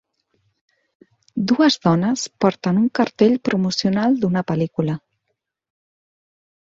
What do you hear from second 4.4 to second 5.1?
pel·lícula.